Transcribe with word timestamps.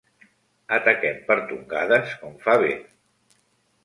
Ataquem 0.77 1.19
per 1.27 1.37
tongades, 1.51 2.15
com 2.21 2.33
fa 2.47 2.57
vent. 2.65 2.81